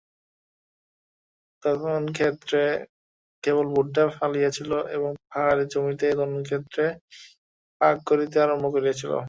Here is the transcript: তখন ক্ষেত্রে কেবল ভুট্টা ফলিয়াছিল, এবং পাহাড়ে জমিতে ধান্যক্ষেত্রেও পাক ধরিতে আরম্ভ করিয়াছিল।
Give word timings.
তখন 1.63 1.99
ক্ষেত্রে 2.13 2.61
কেবল 3.43 3.65
ভুট্টা 3.73 4.03
ফলিয়াছিল, 4.17 4.71
এবং 4.95 5.11
পাহাড়ে 5.25 5.63
জমিতে 5.73 6.07
ধান্যক্ষেত্রেও 6.19 6.91
পাক 7.81 7.95
ধরিতে 8.07 8.37
আরম্ভ 8.45 8.65
করিয়াছিল। 8.75 9.11